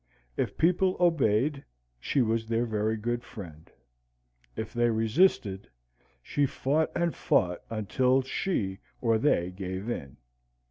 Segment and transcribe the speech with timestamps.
[0.35, 1.63] If people obeyed,
[1.99, 3.69] she was their very good friend;
[4.55, 5.69] if they resisted,
[6.23, 10.17] she fought and fought until she or they gave in.